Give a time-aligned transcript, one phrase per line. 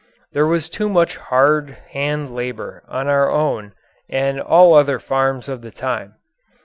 [0.31, 3.73] There was too much hard hand labour on our own
[4.09, 6.15] and all other farms of the time.